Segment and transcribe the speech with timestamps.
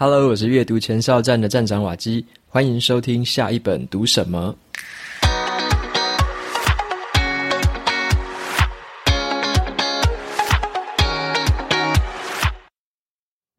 [0.00, 4.56] Hello，我是阅读前哨站的站长瓦基，欢迎收听下一本读什么。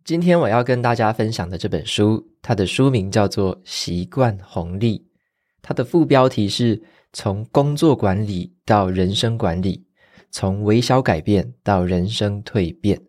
[0.05, 4.97] 今天我要跟大家分享的这本书，它的书名叫做《习惯红利》，
[5.61, 6.81] 它的副标题是
[7.11, 9.85] 从工作管理到人生管理，
[10.31, 13.08] 从微小改变到人生蜕变。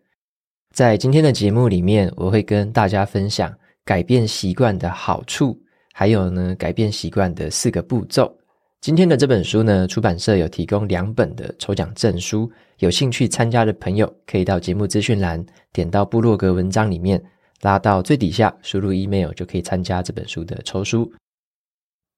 [0.74, 3.52] 在今天的节目里面，我会跟大家分享
[3.84, 5.58] 改变习惯的好处，
[5.92, 8.32] 还有呢，改变习惯的四个步骤。
[8.80, 17.20] 今天的这本书呢，出版社有提供两本的抽奖证书，有兴趣参加的朋友可以到节目资讯栏点到部落格文章里面，
[17.62, 21.12] 拉到最底下，输入 email 就可以参加这本书的抽书。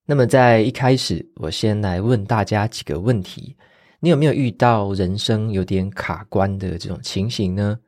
[0.06, 3.56] 那么在一开始，我先来问大家几个问题：
[3.98, 7.78] 你有没有遇到人生有点卡关的这种情形呢？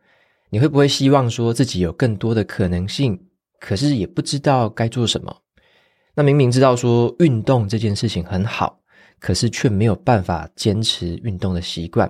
[0.55, 3.21] 你会不会希望说自己有更多的可能性，
[3.59, 5.37] 可是也不知道该做什么？
[6.15, 8.79] 那明明知道说运动这件事情很好，
[9.19, 12.09] 可是却没有办法坚持运动的习惯，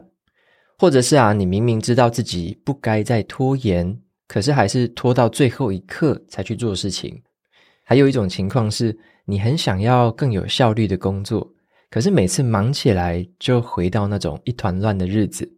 [0.78, 7.22] 或者是啊，你明明知道自己不该再拖延，可是还是拖到最后一刻才去做事情。
[7.82, 11.50] 还有一种情况是，你很想要更有效率的工作，
[11.88, 15.50] 可是每次忙起来就回到那种一团乱的日子。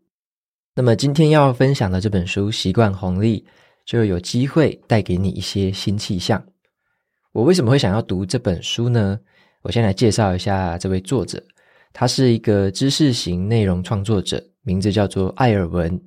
[0.78, 3.40] 那么今天要分享的这本书《习惯红利》，
[3.86, 6.44] 就有机会带给你一些新气象。
[7.32, 9.18] 我为什么会想要读这本书呢？
[9.62, 11.42] 我先来介绍一下这位作者，
[11.94, 15.98] 他是一个知识型内容创作者，名字叫做艾尔文。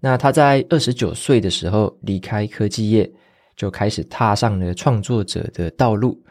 [0.00, 3.10] 那他在二十九岁的时候离开科技业，
[3.56, 6.22] 就开始踏上了创作者的道路。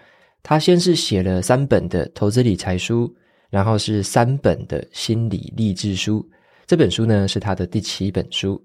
[0.44, 3.12] 他先是写了三本的投资理财书，
[3.50, 6.24] 然后是三本的心理励志书。
[6.70, 8.62] 这本书呢，是他的第七本书，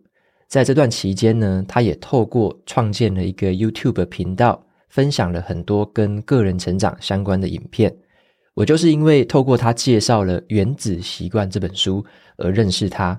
[0.46, 7.90] 在这段期间呢，他也透过创建了一个 YouTube 频道，分享了很多跟个人成长相关的影片。
[8.52, 12.04] 我就是因为透过他介绍了《原子习惯》这本书
[12.36, 13.18] 而认识他，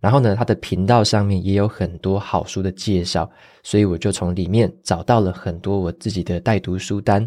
[0.00, 3.30] 然后呢，他的频道上面也有很多好书的介绍，
[3.62, 7.26] 所以我就从里面找到了很多我自己的带读书单。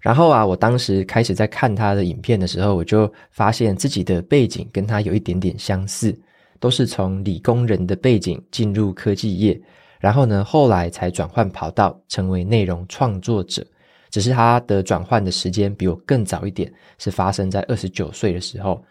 [0.00, 6.16] 然后啊，我当时开始在看他的影片的时候，我就发现自己的背景跟他有一点点相似。
[6.60, 9.60] 都是从理工人的背景进入科技业，
[10.00, 13.66] 然后呢，后来才转换跑道成为内容创作者。
[14.10, 18.82] 只是他的转换的时间比我更早一点，是发生在二十九岁的时候。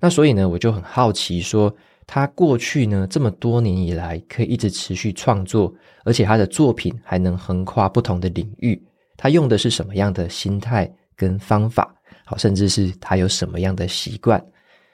[0.00, 1.70] 那所以呢，我就很好奇说，
[2.06, 5.72] 他过去呢这么多年以来，可以一直持续创作，
[6.04, 8.82] 而且他的作品还能横跨不同的领域，
[9.16, 11.94] 他用的是什么样的心态跟方法？
[12.24, 14.42] 好，甚至是他有什么样的习惯？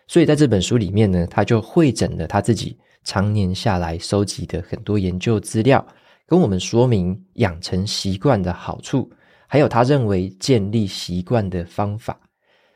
[0.08, 5.86] 所以在这本书里面呢，他就汇整了他自己常年下来收集的很多研究资料，
[6.26, 9.08] 跟我们说明养成习惯的好处，
[9.46, 12.18] 还有他认为建立习惯的方法。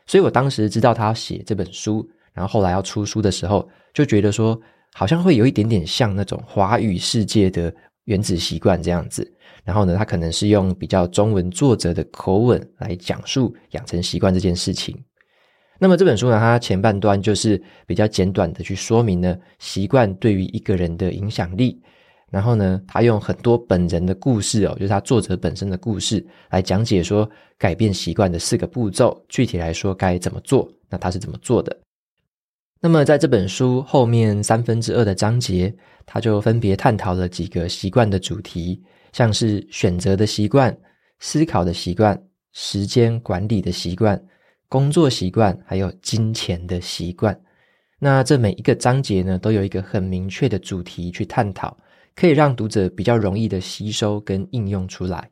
[0.05, 4.59] 所以我当时知道他写这本书，然后后来要出书的时候，就觉得说
[4.93, 7.73] 好像会有一点点像那种华语世界的
[8.05, 9.27] 原子习惯这样子。
[9.63, 14.95] 然后呢，他可能是用比较中文作者的口吻来讲述养成习惯这件事情。
[15.83, 21.77] 那么这本书呢，它前半段就是比较简短的去说明了习惯对于一个人的影响力，
[22.31, 31.77] 然后呢，他用很多本人的故事哦，就是他作者本身的故事来讲解说改变习惯的四个步骤，具体来说该怎么做，那他是怎么做的？
[32.79, 40.73] 那么在这本书后面三分之二的章节，他就分别探讨了几个习惯的主题，像是选择的习惯、
[41.19, 42.17] 思考的习惯、
[42.53, 44.17] 时间管理的习惯。
[44.73, 47.39] 工作习惯还有金钱的习惯，
[47.99, 51.77] 那这每一个章节呢，都有一个很明确的主题去探讨，
[52.15, 55.29] 可以让读者比较容易的吸收跟应用出来。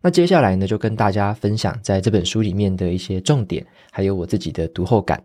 [0.00, 5.20] 那接下来呢，就跟大家分享在这本书里面的一些重点，还有我自己的读后感。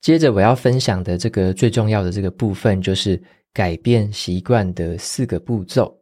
[0.00, 3.22] 接着我要分享的这个最重要的这个部分，就是
[3.52, 5.94] 改变习惯的四个步骤。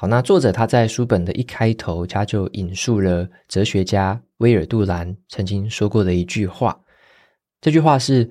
[0.00, 6.80] 好，那作者他在书本的一开头，他就引述了哲学家威尔杜兰曾经说过的一句话。
[7.60, 8.30] 这句话是：“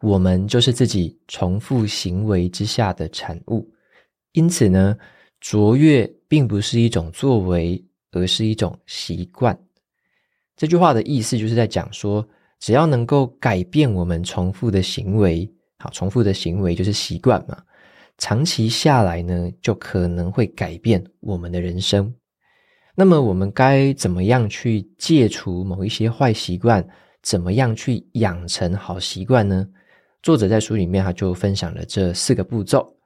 [0.00, 3.68] 我们就是自己重复行为之下的产物。”
[4.30, 4.96] 因此呢，
[5.40, 9.58] 卓越并不是一种作为，而是一种习惯。
[10.56, 12.24] 这句话的意思就是在讲说，
[12.60, 17.60] 只要能够改变我们重复的行为，好，重复的行为就是习惯嘛。
[18.18, 22.12] 长期下来呢，就可能会改变我们的人生。
[22.94, 26.86] 那么，我们该怎么样去戒除某一些坏习惯？
[27.20, 29.68] 怎么样去养成好习惯呢？
[30.22, 32.96] 作者在书里面他就分享了这四个步骤。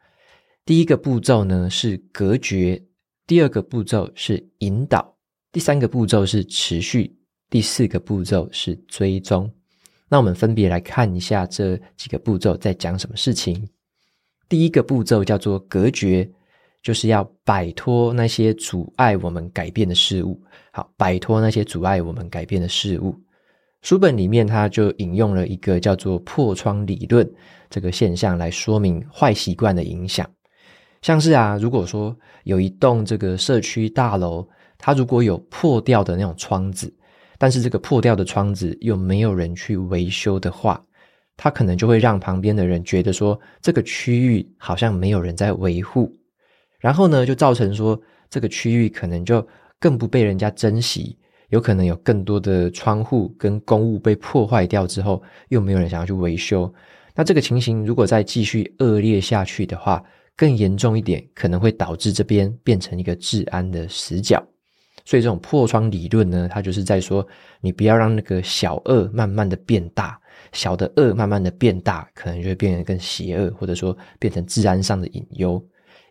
[0.65, 2.81] 第一个步骤呢是隔绝，
[3.27, 5.15] 第二个步骤是引导，
[5.51, 7.15] 第三个步骤是持续，
[7.51, 9.51] 第四个步骤是追踪。
[10.09, 13.69] 那我们分别来看一下这几个步骤在讲什么事情。
[14.53, 16.31] 第一个步骤叫做隔绝，
[16.83, 20.39] 就是要摆脱那些阻碍我们改变的事物。
[20.73, 23.19] 好，摆脱那些阻碍我们改变的事物。
[23.81, 27.27] 书本里面他就引用了一个叫做破窗理论
[27.71, 30.31] 这个现象来说明坏习惯的影响。
[31.01, 32.15] 像是啊，如果说
[32.45, 34.47] 有一栋这个社区大楼，
[34.77, 36.95] 它如果有破掉的那种窗子，
[37.39, 40.85] 但是这个破掉的窗子又没有人去维修的话，
[41.37, 46.13] 它可能就会让旁边的人觉得说，这个区域好像没有人在维护，
[46.79, 48.01] 然后呢，就造成说
[48.31, 49.47] 这个区域可能就
[49.81, 51.19] 更不被人家珍惜，
[51.49, 56.73] 有可能有更多的窗户跟公物被破坏掉之后，又没有人想要去维修。
[57.15, 60.03] 那这个情形如果再继续恶劣下去的话，
[60.37, 64.43] 更严重一点，可能会导致这边变成一个治安的死角。
[65.05, 67.27] 所以这种破窗理论呢，它就是在说，
[67.61, 70.19] 你不要让那个小恶慢慢的变大，
[70.53, 75.63] 小的恶慢慢的变大，可能就会变得更邪恶，或者说变成治安上的隐忧。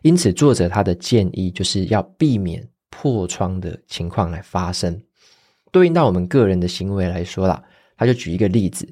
[0.02, 5.00] 因此，作者他的建议就是要避免破窗的情况来发生。
[5.70, 7.62] 对应到我们个人的行为来说啦，
[7.96, 8.86] 他就举一个例子，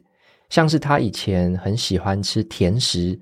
[0.49, 3.19] 像是他以前很喜欢吃甜食。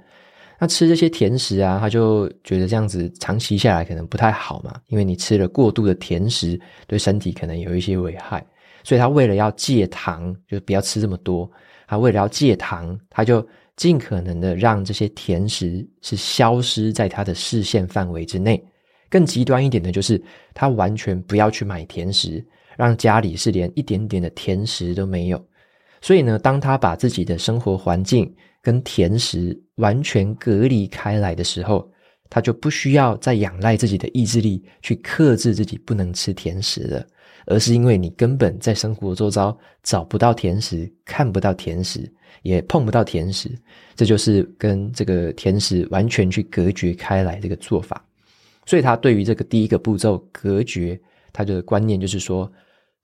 [0.61, 8.45] 那吃这些甜食啊，他就觉得这样子长期下来可能不太好嘛，因为你吃了过度的甜食，对身体可能有一些危害。
[8.85, 11.51] 所以他为了要戒糖，就不要吃这么多。
[11.89, 13.45] 他为了要戒糖，他就
[13.75, 18.63] 尽可能的让这些甜食是消失在他的视线范围之内。
[19.09, 22.47] 更极端一点的就是，他完全不要去买甜食，
[22.77, 25.43] 让家里是连一点点的甜食都没有。
[26.03, 28.31] 所以呢，当他把自己的生活环境
[28.63, 31.91] 跟甜食完全隔离开来的时候，
[32.29, 37.07] 他就不需要再仰赖自己的意志力去克制自己不能吃甜食了，
[37.49, 42.11] 而是因为你根本在生活周遭找不到甜食，看不到甜食，
[42.43, 43.51] 也碰不到甜食，
[43.97, 48.05] 这就是跟这个甜食完全去隔绝开来这个做法。
[48.65, 51.01] 所以他对于这个第一个步骤隔绝，
[51.33, 52.51] 他的观念就是说，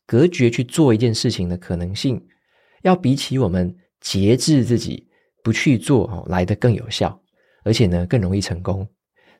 [0.07, 2.23] 隔绝去做一件事情的可能性，
[2.83, 5.07] 要比起我们节制自己。
[5.43, 7.21] 不去做哦，来得更有效，
[7.65, 8.89] 而且呢更容易成功。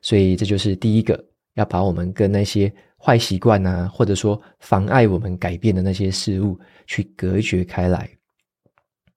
[0.03, 1.19] 所以这就是第一个，
[1.55, 2.71] 要把我们跟那些
[3.05, 8.09] 坏习惯啊，或者说妨碍我们改变的那些事物去隔绝开来。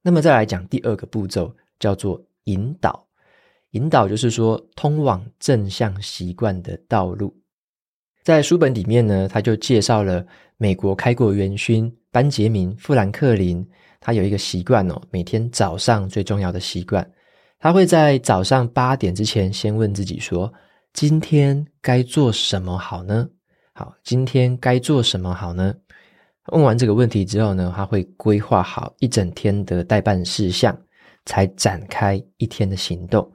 [0.03, 3.03] 那么再来讲第二个步骤，叫做引导。
[3.71, 7.35] 引导就是说通往正向习惯的道路。
[8.23, 10.27] 在书本里面呢，他就介绍了
[10.59, 13.67] 美国开国元勋班杰明·富兰克林。
[14.01, 17.11] 他有一个习惯哦，每天早上最重要的习惯，
[17.59, 20.53] 他会在早上八点之前先问自己说
[20.93, 23.29] ：“今天该做什么好呢？”
[23.79, 25.73] 好，今天该做什么好呢？
[26.47, 30.77] 问完这个问题之后呢，他会规划好一整天的待办事项，
[31.27, 33.33] 才展开一天的行动。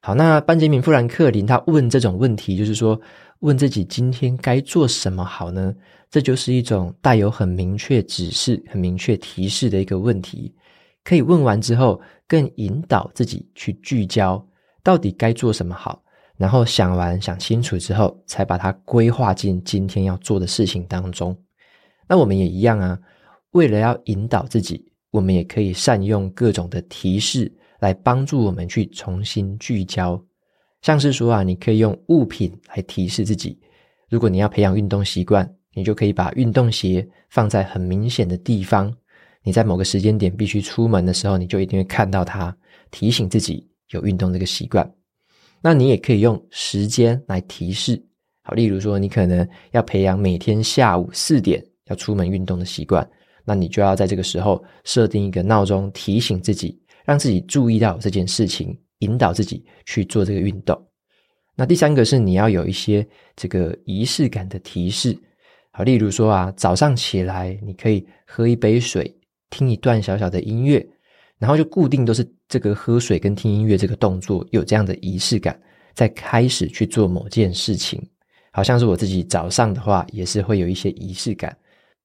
[0.00, 3.00] 好，那班杰明·富兰克林他问这种问题，就是说
[3.40, 5.74] 问自己今天该做什么好呢？
[6.08, 10.54] 这就是一种带有很明确指示、很明确提示的一个问题，
[11.02, 14.46] 可以问完之后，更引导自己去聚焦，
[14.84, 16.00] 到底该做什么好。
[16.40, 21.36] 然后想完、想清楚之后，才把它规划进今天要做的事情当中。
[22.08, 22.98] 那我们也一样啊，
[23.50, 30.18] 为了要引导自己，我们也可以善用各种的提示来帮助我们去重新聚焦。
[30.80, 33.60] 像是说啊，你可以用物品来提示自己，
[34.08, 35.54] 如果你要培养运动习惯。
[35.72, 38.92] 你就可以把运动鞋放在很明显的地方，
[39.44, 42.54] 你在某个时间点必须出门的时候，你就一定会看到它，
[42.90, 44.92] 提醒自己有运动这个习惯。
[45.62, 48.02] 那你也可以用时间来提示，
[48.42, 53.08] 好，例如说你可能要培养每天下午四点要出门运动的习惯，
[53.44, 60.80] 那你就要在这个时候设定一个闹钟，提醒自己，让自己注意到这件事情，引导自己去做这个运动。
[61.56, 65.14] 那第三个是你要有一些这个仪式感的提示。
[65.72, 69.14] 好，例如说啊，早上起来你可以喝一杯水，
[69.50, 70.84] 听一段小小的音乐，
[71.40, 75.58] 然后就固定都是这个喝水跟听音乐这个动作，有这样的仪式感，
[75.94, 78.00] 再开始去做某件事情。
[78.52, 81.56] 好像是我自己早上的话，也是会有一些仪式感。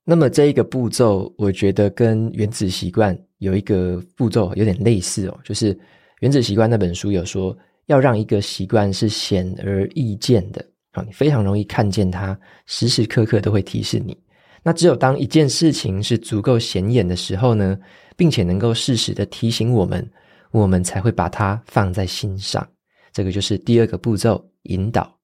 [0.06, 5.77] 那么这一个步骤，我觉得跟原子习惯有一个步骤有点类似哦，就是
[6.22, 11.04] 原子习惯那本书有说，要让一个习惯是显而易见的啊。
[11.06, 14.15] 你非常容易看见它，时时刻刻都会提示你。
[14.62, 17.77] 那只有当一件事情是足够显眼的时候呢，
[18.15, 20.10] 并且能够适时的提醒我们，
[20.51, 22.67] 我们才会把它放在心上。
[23.12, 25.17] 这个就是第二个步骤，引导。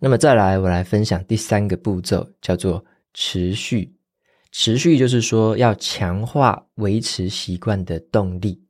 [0.00, 3.94] 那么再来，我来分享第三个步骤，叫做持续。
[4.50, 8.62] 持续就是说要强化维持习惯的动力。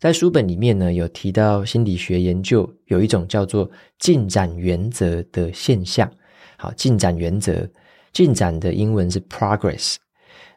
[0.00, 3.70] 在书本里面呢，有提到心理学研究有一种叫做
[4.00, 6.10] 进展原则的现象。
[6.56, 7.68] 好，进展原则，
[8.12, 9.96] 进展的英文是 progress，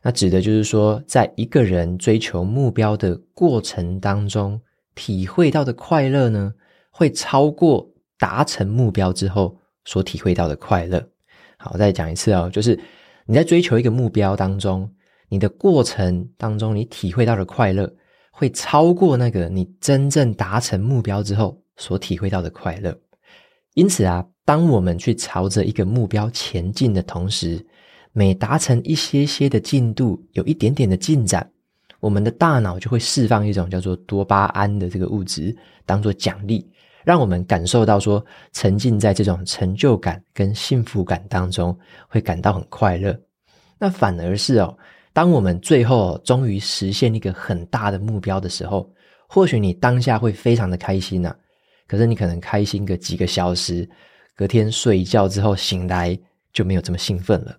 [0.01, 4.62] 那指的就是说，在一个人追求目标的过程当中，
[4.94, 6.54] 体会到的快乐呢，
[6.92, 11.06] 会超过达成目标之后所体会到的快乐。
[11.58, 12.80] 好，再讲一次哦，就是
[13.25, 14.89] 你在追求一个目标当中，
[15.30, 17.92] 你的过程当中，你体会到的快乐。
[18.38, 22.94] 会超过那个你真正达成目标之后所体会到的快乐。
[23.75, 27.65] 因此啊，当我们去朝着一个目标前进的同时，
[28.17, 31.45] 每达成一些些的进度，有一点点的进展，
[32.00, 35.53] 我们的大脑就会释放一种叫做多巴胺的这个物质，
[35.86, 36.65] 当做奖励，
[37.03, 43.13] 让我们感受到说，沉浸在这种成就感跟幸福感当中，会感到很快乐。
[43.77, 44.77] 那反而是哦。
[45.12, 48.89] 当我们最后终于实现一个很大的目标的时候，
[49.27, 51.36] 或许你当下会非常的开心呐、啊，
[51.86, 53.86] 可是你可能开心个几个小时，
[54.38, 56.17] 隔天睡一觉之后醒来
[56.53, 57.57] 就没有这么兴奋了。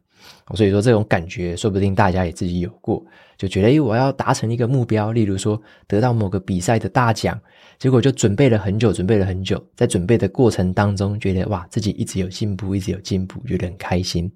[0.55, 3.05] 所以说这种感觉，说不定大家也自己有过，
[3.37, 7.41] 就觉得诶，我要达成一个目标，例如说得到某个比赛的大奖，
[7.79, 14.31] 结果就准备了很久，准备了很久，在准备的过程当中，觉得哇，自己一直有进步，一直有进步，觉得很开心。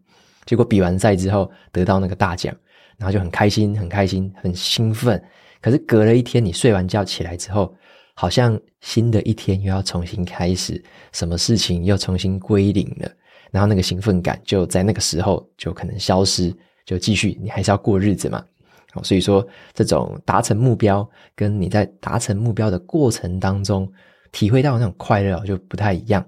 [0.47, 2.55] 结果比完赛之后，得到那个大奖。
[2.99, 5.19] 然后就很开心，很开心，很兴奋。
[5.63, 7.75] 可是隔了一天，你睡完觉起来之后，
[8.13, 13.11] 好像新的一天又要重新开始，什么事情又重新归零了。
[13.51, 16.55] 然后那个兴奋感就在那个时候就可能消失，
[16.85, 18.45] 就继续，你还是要过日子嘛。
[18.93, 23.91] 好，所以说这种达成目标，跟你在达成目标的过程当中
[24.33, 26.25] 体会到那种快乐就不太一样。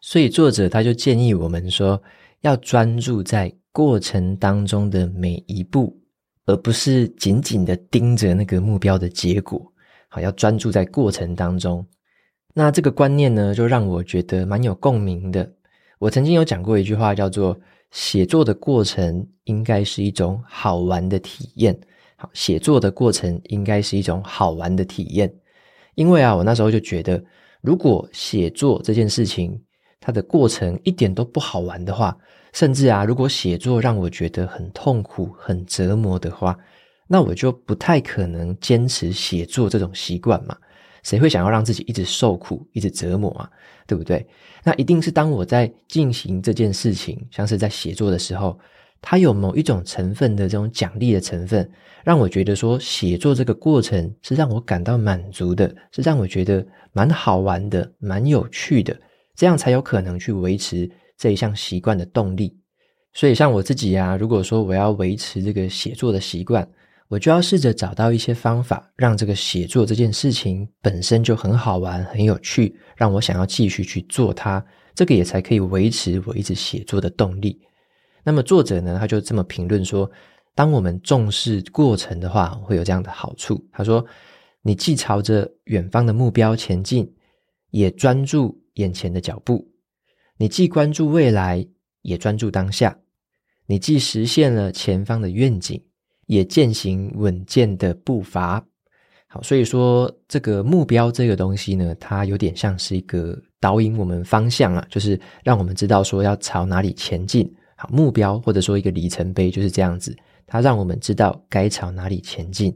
[0.00, 2.02] 所以作者他就建议我们说，
[2.40, 3.52] 要专注在。
[3.72, 5.96] 过程当中的每一步，
[6.44, 9.64] 而不是紧紧的盯着那个目标的结果。
[10.08, 11.86] 好，要专注在过程当中。
[12.52, 15.48] 那这个观念呢，就让我觉得蛮有共鸣的。
[16.00, 17.54] 我曾经有讲过一句话，叫做
[17.92, 21.78] “写作的过程应该是一种好玩的体验”。
[22.16, 25.30] 好，写作的过程应该是一种好玩的体验。
[25.96, 27.22] 因为啊，我那时候就觉得，
[27.60, 29.60] 如果写作这件事情，
[30.00, 32.16] 它的过程一点都不好玩的话，
[32.54, 36.56] 甚至啊，如果写作让我觉得很痛苦、很折磨的话，
[37.06, 40.56] 那我就不太可能坚持写作这种习惯嘛。
[41.02, 43.50] 谁会想要让自己一直受苦、一直折磨啊？
[43.86, 44.26] 对不对？
[44.62, 48.58] 那一定是当我在进行这件事情，像是在写作的时候，
[49.00, 51.68] 它有某一种成分的这种奖励的成分，
[52.04, 58.96] 让我觉得说写作这个过程是让我感到满足的，是让我觉得蛮好玩的、蛮有趣的，
[59.34, 60.90] 这样才有可能去维持。
[61.20, 62.56] 这一项习惯的动力，
[63.12, 66.66] 所以像我自己啊，如果说我要维持这个写作的习惯，
[67.10, 74.64] 我就要试着找到一些方法，让这个写作这件事情本身就很好玩、很有趣，让我想要继续去做它，
[74.94, 77.60] 这个也才可以维持我一直写作的动力。
[78.22, 80.08] 那么作者呢，他就这么评论说：
[80.54, 83.60] 当我们重视过程的话，会有这样的好处。
[83.72, 84.06] 他说：
[84.62, 87.12] 你既朝着远方的目标前进，
[87.70, 89.68] 也专注眼前的脚步。
[90.36, 91.66] 你既关注未来，
[92.02, 92.98] 也专注当下；
[93.66, 95.82] 你既实现了前方的愿景，
[96.30, 98.64] 也践行稳健的步伐。
[99.26, 107.52] 好，所以说这个目标这个东西呢，它有点像是一个导引我们方向啊，就是让我们知道说要朝哪里前进。
[107.74, 112.72] 好，目标或者说一个里程碑就是这样子，它让我们知道该朝哪里前进。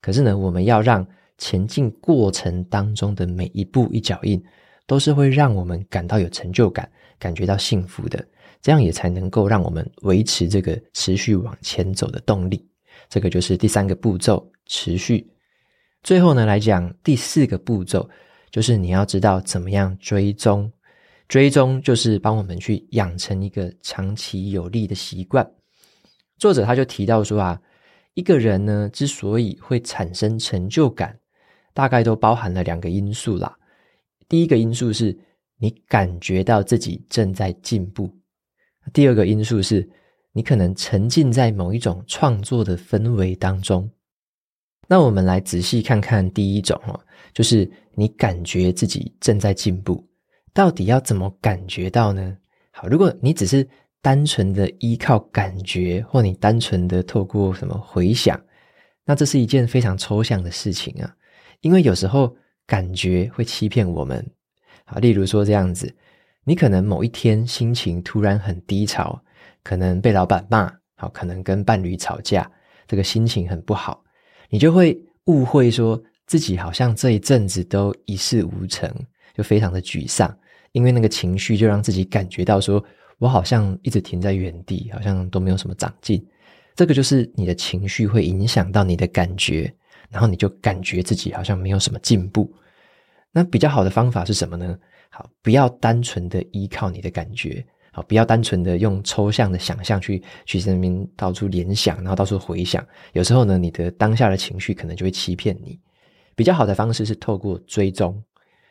[0.00, 1.04] 可是呢，我们要让
[1.38, 4.40] 前进过程当中的每一步一脚印，
[4.86, 6.88] 都是会让我们感到有成就感。
[7.18, 8.24] 感觉到幸福的，
[8.60, 12.64] 这样也才能够让我们维持这个持续往前走的动力。
[13.12, 15.30] 这个就是第三个步骤，持续。
[16.02, 18.08] 最后呢，来讲第四个步骤，
[18.50, 20.72] 就是你要知道怎么样追踪。
[21.28, 25.46] 追踪就是帮我们去养成一个长期有利的习惯。
[26.38, 27.60] 作者他就提到说啊，
[28.14, 31.14] 一个人呢之所以会产生成就感，
[31.74, 33.54] 大概都包含了两个因素啦。
[34.26, 35.14] 第一个因素是，
[35.58, 38.10] 你感觉到自己正在进步。
[38.94, 39.86] 第二个因素是，
[40.32, 43.90] 你可能沉浸在某一种创作的氛围当中。
[44.88, 47.00] 那我们来仔细看看第一种哦，
[47.32, 50.06] 就是你感觉自己正在进步，
[50.52, 52.36] 到底要怎么感觉到呢？
[52.72, 53.66] 好，如果你只是
[54.00, 58.38] 单纯的依靠感觉，或你单纯的透过什么回想，
[59.04, 61.14] 那这是一件非常抽象的事情啊，
[61.60, 62.36] 因为有时候
[62.66, 64.26] 感觉会欺骗我们。
[64.84, 65.94] 好，例如说这样子，
[66.44, 69.22] 你可能某一天心情突然很低潮，
[69.62, 72.50] 可能被老板骂，好，可能跟伴侣吵架，
[72.86, 74.02] 这个心情很不好，
[74.48, 78.92] 你就会误会说自己好像这一阵子都一事无成，
[79.34, 80.36] 就非常的沮丧，
[80.72, 82.82] 因为那个情绪就让自己感觉到说，
[83.18, 86.26] 我好像一直停在原地，好像都没有什么长进。
[86.74, 89.72] 这个就是你的情绪会影响到你的感觉，
[90.08, 92.52] 然后你就感觉自己好像没有什么进步。
[93.30, 94.78] 那比较好的方法是什么呢？
[95.10, 102.84] 好，不要单纯的依靠你的感觉，好，不要单纯的用抽象的想象去去在那边到处联想，然后到处回想。
[103.12, 105.78] 有时候呢，你的当下的情绪可能就会欺骗你。
[106.34, 108.20] 比较好的方式是透过追踪。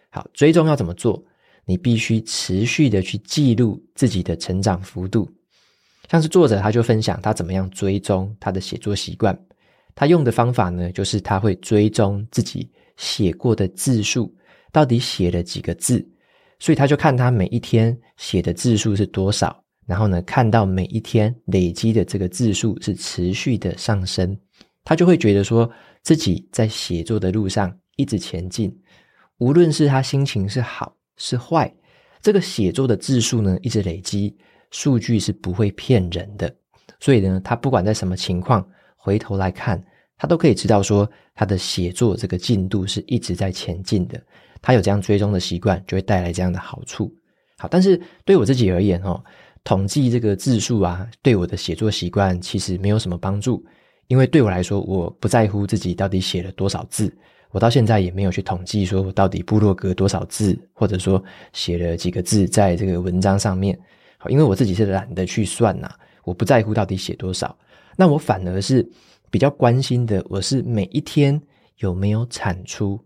[0.09, 1.23] 好，追踪要怎么做？
[1.65, 5.29] 你必须持续的去记录自己的成长幅度。
[6.09, 9.39] 像是作者他就分享他怎么样追踪他的写作习惯。
[9.93, 14.33] 他用的方法呢，就是他会追踪自己写过的字数，
[14.71, 16.03] 到底写了几个字。
[16.61, 24.37] 所以他就看他每一天写的字数是多少，然后呢，看到每一天累积的这个字数是持续的上升，
[24.83, 25.67] 他就会觉得说
[26.03, 28.71] 自己在写作的路上一直前进，
[29.39, 31.73] 无论是他心情是好是坏，
[32.21, 34.37] 这个写作的字数呢一直累积，
[34.69, 36.55] 数据是不会骗人的。
[36.99, 38.63] 所以呢，他不管在什么情况，
[38.95, 39.83] 回头来看，
[40.15, 44.21] 他都可以知道说他的写作这个进度是一直在前进的。
[44.61, 47.13] 他有这样追踪的习惯，就会带来这样的好处。
[47.57, 49.23] 好，但是对我自己而言，哦，
[49.63, 53.63] 统计这个字数啊，对我的写作习惯其实没有什么帮助。
[54.07, 57.15] 因为对我来说，我不在乎自己到底写了多少字，
[57.51, 63.79] 我到现在也没有去统计说我到底部落格多少字，或者说写了几个字在这个文章上面。
[64.17, 65.89] 好，因为我自己是懒得去算呐，
[66.23, 67.57] 我不在乎到底写多少。
[67.95, 68.87] 那我反而是
[69.29, 71.41] 比较关心的，我是每一天
[71.77, 72.99] 有没有产出。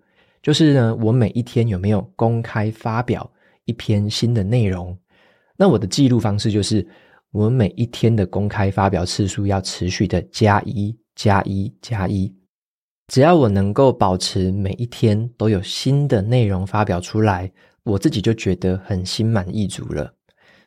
[0.46, 3.28] 就是呢，我每一天有没有公开发表
[3.64, 4.96] 一篇新的内容？
[5.58, 6.88] 那我的记录方式就是，
[7.32, 12.32] 我每一天的公开发表次数要持续的加一、加一、加一。
[13.08, 20.13] 只要我能够保持每一天都有新的内容发表出来，我自己就觉得很心满意足了。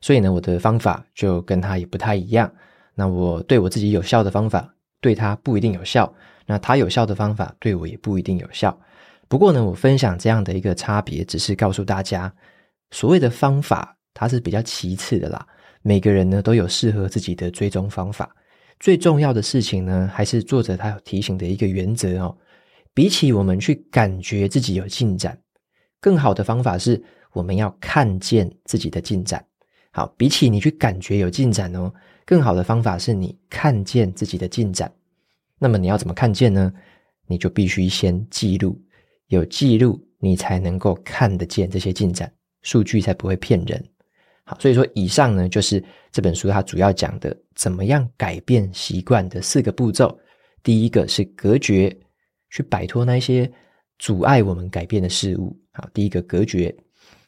[0.01, 2.53] 所以呢，我的方法就跟他也不太一样。
[2.97, 6.13] 那我对我自己有效的方法，对他不一定有效；
[6.47, 8.77] 那他有效的方法，对我也不一定有效。
[9.29, 12.33] 不过呢，我分享这样的一个差别，只是告诉大家，
[12.91, 15.47] 所谓的方法，它是比较其次的啦。
[15.83, 18.35] 每个人呢都有适合自己的追踪方法。
[18.81, 22.37] 最重要的事情呢，还是作者他有提醒的一个原则哦。
[22.95, 25.39] 比起我们去感觉自己有进展，
[26.01, 27.01] 更好的方法是
[27.33, 29.45] 我们要看见自己的进展。
[29.91, 31.93] 好，比起你去感觉有进展哦，
[32.25, 34.91] 更好的方法是你看见自己的进展。
[35.59, 36.73] 那么你要怎么看见呢？
[37.27, 38.81] 你就必须先记录。
[39.29, 42.31] 有记录，你才能够看得见这些进展，
[42.63, 43.83] 数据才不会骗人。
[44.45, 50.19] 好，所以说以上呢，就是这本书它主要讲的怎么样改变习惯的四个步骤。
[50.63, 51.95] 第一个是隔绝，
[52.51, 53.51] 去摆脱那些
[53.99, 55.55] 阻碍我们改变的事物。
[55.73, 56.75] 好，第一个隔绝。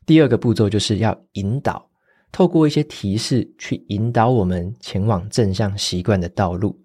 [0.07, 1.89] 第二个步骤就是要引导，
[2.33, 6.77] 透过一些提示去引导我们前往正向习惯的道路。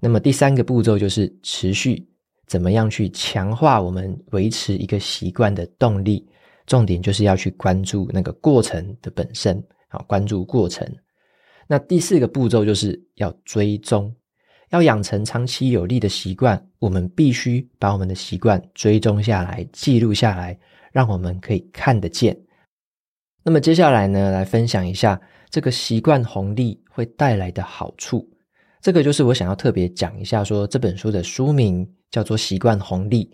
[0.00, 2.08] 那么第三个步骤就是持续。
[2.46, 6.28] 怎么样去强化我们维持一个习惯的动力？
[6.66, 10.86] 重点就是要去关注那个过程的本身，好，关注过程。
[11.66, 14.14] 那第四个步骤就是要追踪，
[14.70, 20.58] 要养成长期有利的习惯，我们必须把我们的习惯追踪下来、记录下来，
[20.90, 22.34] 让我们可以看得见。
[23.42, 28.26] 那么接下来呢，来分享一下这个习惯红利会带来的好处。
[28.84, 31.84] 这个就是我想要特别讲一下，说这本书的书名。
[32.10, 33.28] 叫做习惯红利，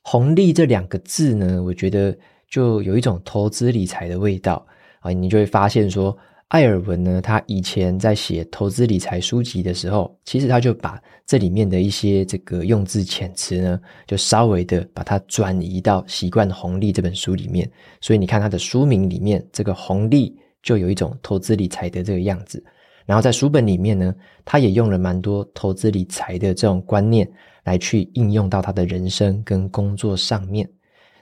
[0.00, 2.16] 红利这两个字呢，我觉得
[2.48, 4.66] 就有一种投资理财的味道
[5.00, 5.12] 啊。
[5.12, 6.16] 你就会发现说，
[6.48, 17.70] 艾尔文呢，他以前在写投资理财书籍的时候，其实他就把这里面的一些这个用字遣词呢，就稍微的把它转移到《习惯红利》这本书里面。
[18.00, 22.64] 所以你看他的书名里面，这个红利就有一种投资理财的这个样子。
[23.12, 27.30] 然后在书本里面呢，他也用了蛮多投资理财的这种观念。
[27.64, 30.68] 来去应用到他的人生跟工作上面。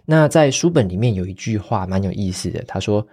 [0.07, 3.07] 那在书本里面有一句话蛮有意思的，他说：“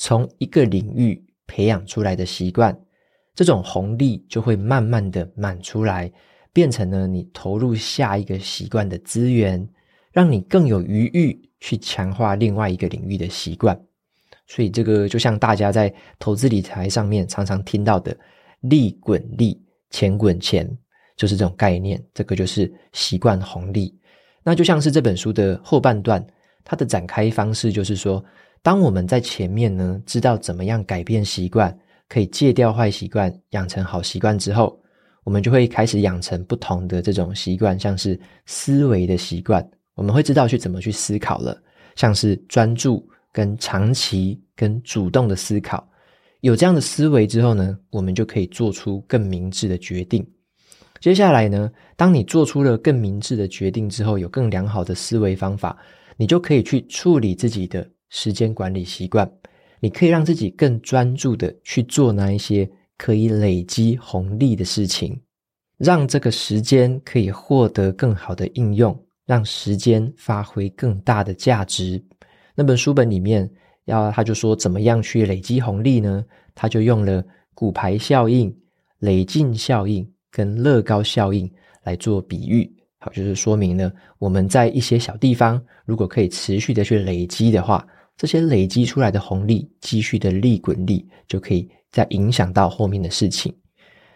[0.00, 2.74] 从一个领域培养出来的习惯，
[3.34, 6.10] 这种红利就会慢慢的满出来，
[6.54, 9.68] 变成了你投入下一个习惯的资源，
[10.10, 13.78] 让你更有余裕去强化另外一个领域的习惯。
[14.50, 18.16] 所以这个就像大家在投资理财上面常常听到的
[18.62, 19.56] ‘利滚利，
[19.90, 20.68] 钱滚钱’。”
[21.16, 23.94] 就是这种概念，这个就是习惯红利。
[24.42, 26.26] 那就像是这本书的后半段，
[26.64, 28.24] 它的展开方式就是说，
[28.62, 34.80] 当我们在前面呢，知道怎么样改变习惯，可以戒掉坏习惯，养成好习惯之后，
[35.22, 39.62] 我们就会开始养成不同的这种习惯，像是思维的习惯，
[39.94, 41.62] 我们会知道去怎么去思考了，
[41.96, 45.86] 像是专注、跟长期、跟主动的思考。
[46.40, 50.26] 有这样的思维之后呢，我们就可以做出更明智的决定。
[51.00, 55.76] 接下来呢，当你做出了更明智的决定之后，有更良好的思维方法，
[56.16, 59.30] 你就可以去处理自己的时间管理习惯。
[59.80, 65.18] 你可以让自己更专注的去做那一些可以累积红利的事情，
[65.78, 72.02] 让这个时间可以获得更好的应用，让时间发挥更大的价值。
[72.54, 73.48] 那本书本里面
[73.84, 76.24] 要他就说怎么样去累积红利呢？
[76.54, 78.54] 他就用了骨牌效应、
[78.98, 81.50] 累进效应跟乐高效应
[81.84, 82.70] 来做比喻。
[82.98, 87.86] 好，就是说明呢我们在一些小地方，如果可以持续的去累积的话。
[88.16, 93.50] 这些累积出来的红利，积蓄的利滚利，就可以再影响到后面的事情。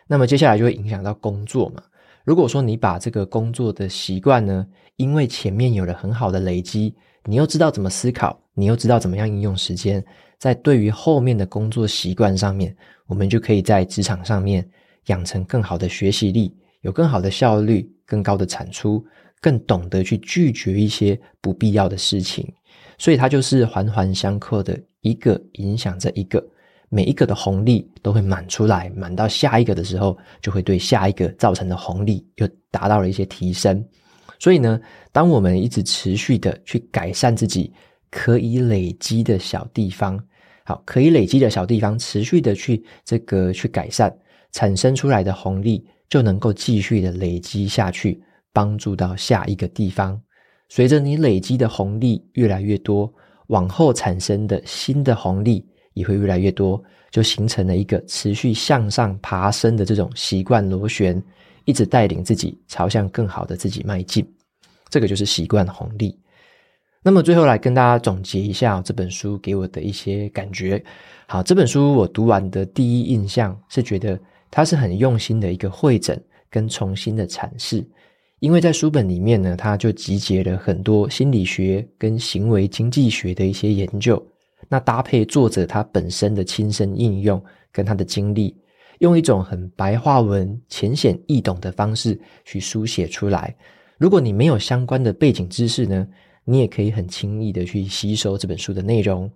[0.06, 1.82] 那么接下来就会影响到工作嘛。
[2.22, 4.66] 如果说你把这个工作的习惯呢，
[4.96, 6.94] 因为前面有了很好的累积，
[7.26, 10.04] 你又知道怎么思考，你又知道怎么样应用时间，
[10.38, 14.68] 在对于后面的工作习惯上面，我们就可以在职场上面
[15.06, 19.04] 养成更好的学习力，有更好的效率，更高的产出，
[19.40, 22.46] 更懂得去拒绝一些不必要的事情。
[22.98, 26.46] 所以它就是环环相扣的，一个影响着一个，
[26.90, 33.82] 每一个的红利都会满出来，满到下一个的时候，就会对下一个造成的红利又达到了一些提升。
[34.38, 34.80] 所以呢，
[35.12, 37.72] 当我们一直持续的去改善自己
[38.10, 40.22] 可以累积的小地方，
[40.64, 44.14] 好，可以累积的小地方，持续的去这个去改善，
[44.52, 50.20] 产生出来的红利就能够继续的累积下去，帮助到下一个地方。
[50.68, 53.12] 随着你累积的红利越来越多，
[53.48, 61.22] 往后产生的新的红利也会越来越多，就形成了一个持续向上爬升的这种习惯螺旋，
[61.64, 64.26] 一直带领自己朝向更好的自己迈进。
[64.88, 66.18] 这个就是习惯红利。
[67.02, 70.82] 那么最后来跟大家总结一下这本书给我的一些感觉。
[71.26, 74.18] 好，这本书我读完的第一印象是觉得
[74.50, 77.86] 它是很用心的一个汇整跟重新的阐释。
[78.40, 84.22] 因为在书本里面呢，它就集结了很多心理学跟行为经济学的一些研究，
[84.68, 88.54] 那搭配作者他本身的亲身应用跟他的经历，
[88.98, 93.54] 用一种很白话文、浅显易懂的方式去书写出来。
[93.98, 96.06] 如果你没有相关的背景知识呢，
[96.44, 99.30] 你也可以很轻易的去吸收这本书的内容。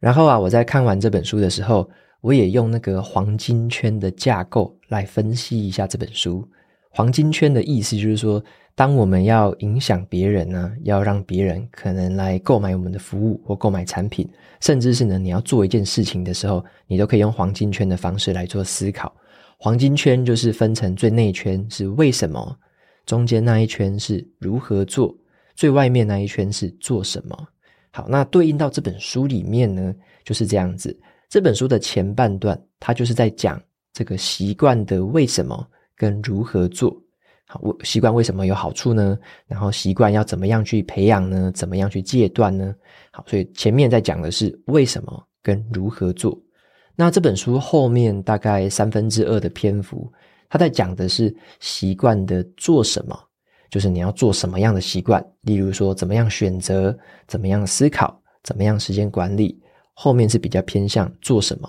[0.00, 1.88] 然后啊，我在看完这本书的时候，
[2.20, 6.46] 我也用那个黄金圈的架构来分析一下这本书。
[6.90, 8.42] 黄金圈的意思就是说，
[8.74, 14.28] 当我们要影响别人呢，要让别人可能来购买我们的服务或购买产品，
[14.60, 19.14] 甚至是呢，你要做一件事情的时候，你都可以用黄金圈的方式来做思考。
[19.58, 22.56] 黄金圈就是分成最内圈是为什么，
[23.06, 25.14] 中间那一圈是如何做，
[25.54, 27.36] 最外面那一圈是做什么。
[27.90, 30.98] 好，那对应到这本书里面呢，就是这样子。
[31.28, 35.66] 这本书的前半段，它就是在讲这个习惯的为什么。
[35.94, 37.00] 跟如何做
[37.52, 39.18] 好，习惯为什么有好处呢？
[39.46, 41.52] 然后习惯要怎么样去培养呢？
[41.54, 42.74] 怎么样去戒断呢？
[43.10, 46.34] 好，所以前面在讲的是为什么跟如何做。
[46.96, 50.10] 那这本书后面大概三分之二的篇幅，
[50.48, 53.14] 它在讲的是习惯的做什么，
[53.68, 59.60] 就是你要做什么样的习惯，例如说怎么样选择，怎么样思考，怎么样时间管理。
[59.92, 61.68] 后面是比较偏向做什么。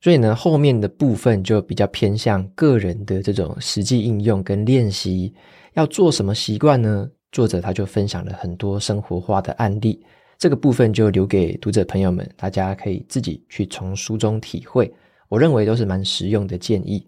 [0.00, 5.34] 所以呢，后面的部分就比较偏向个人的这种实际应用跟练习。
[5.72, 7.10] 要做什么习惯呢？
[7.32, 10.00] 作者他就分享了很多生活化的案例，
[10.38, 14.92] 这个部分就留给读者朋友们，大家可以自己去从书中体会。
[15.28, 17.04] 我认为都是蛮实用的建议。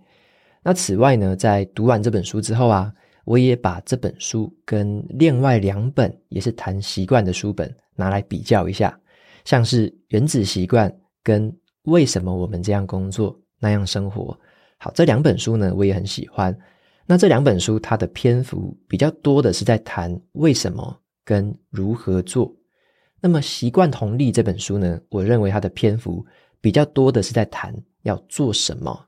[0.63, 2.93] 那此外呢，在读完这本书之后啊，
[3.25, 8.99] 我也把这本书跟另外两本也是谈习惯的书本拿来比较一下，
[9.45, 10.91] 像是《原子习惯》
[11.23, 11.55] 跟。
[11.89, 14.39] 为什么我们这样工作，那样生活？
[14.77, 16.57] 好，这两本书呢，我也很喜欢。
[17.07, 22.55] 那这两本书它的篇幅比较多的是在谈为什么跟如何做。
[23.21, 26.25] 那么《习惯红利》这本书呢，我认为它的篇幅
[26.61, 29.07] 比较多的是在谈要做什么。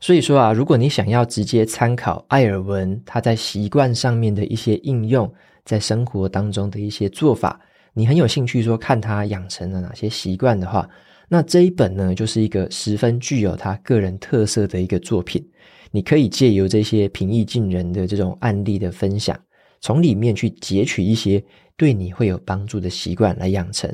[0.00, 5.32] 所以说啊，如果你想要直接参考艾尔文他在习惯上面的一些应用，
[5.64, 7.60] 在生活当中的一些做法，
[7.92, 10.88] 你很有兴趣说看他养成了哪些习惯的话。
[11.34, 15.44] 那这一本呢，就是一个十分具有他个人特色的一个作品。
[15.90, 19.36] 你可以借由这些平易近人的这种案例的分享，
[19.80, 21.44] 从里面去截取一些
[21.76, 23.92] 对你会有帮助的习惯来养成。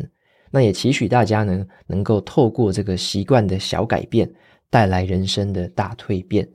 [0.50, 4.30] 那也期许大家呢，能够透过这个习惯的小改变，
[4.68, 6.46] 带来人生的大蜕变。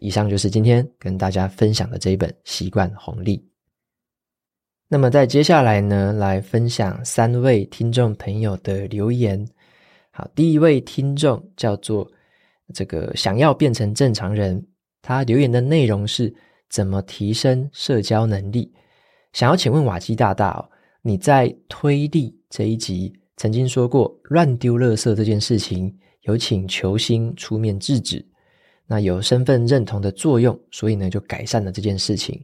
[0.00, 3.38] 以上就是今天跟大家分享的这一本《习惯红利》。
[4.88, 9.46] 那么在接下来呢，来分享三位听众朋友的留言。
[10.14, 12.06] 好，第一位听众叫做
[12.74, 14.62] 这个想要变成正常人，
[15.00, 16.32] 他留言的内容是
[16.68, 18.70] 怎么提升社交能力？
[19.32, 20.68] 想要请问瓦基大大哦，
[21.00, 28.22] 你在推力这一集曾经说过，乱丢垃圾这件事情有请球星出面制止，
[28.86, 32.38] 那有身份认同的作用，所以呢就改善了这件事情。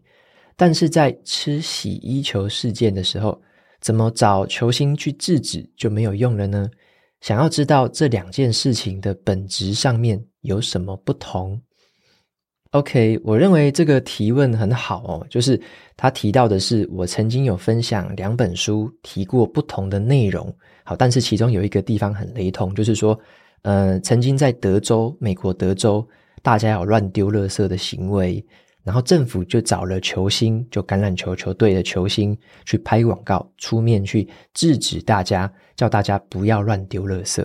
[0.57, 3.39] 但是在吃洗衣球事件的时候，
[3.79, 6.67] 怎么找球星去制止就没有用了呢？
[7.21, 11.61] 想要知道这两件事情的本质上面有什么不同
[12.73, 15.61] ？OK，我认为这个提问很好哦，就是
[15.97, 20.55] 他提到的是我曾经有分享两本书提过不同的内容，
[20.85, 23.19] 好，但是其中有一个地方很雷同，就是说，
[23.63, 26.07] 呃，曾经在德州，美国德州，
[26.43, 28.45] 大家有乱丢垃圾的行为。
[28.89, 37.45] 然后政府就找了球星，就橄榄球球队的球星去拍广告，出面去制止大家，叫大家不要乱丢垃圾。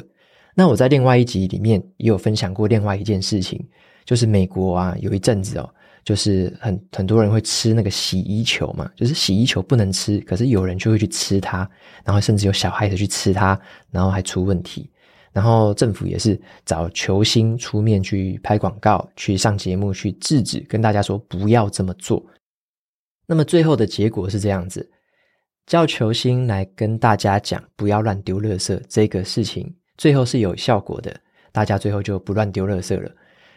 [0.56, 3.62] 那我在另外一集里面也有分享过另外一件事情，
[4.06, 5.70] 就是美国啊有一阵子哦，
[6.06, 11.70] 就是很很多人会吃那个洗衣球嘛，就是洗衣球不能吃，可是有人就会去吃它，
[12.06, 13.60] 然后甚至有小孩子去吃它，
[13.92, 14.90] 然后还出问题。
[15.34, 22.24] 然后政府也是找球星出面去拍广告，去上节目去制止，跟大家说不要这么做。
[23.26, 24.88] 那么最后的结果是这样子，
[25.66, 31.16] 叫球星来跟大家讲不要乱丢垃圾这个事情，最后是有效果的，
[31.52, 33.12] 大家最后就不乱丢垃圾了。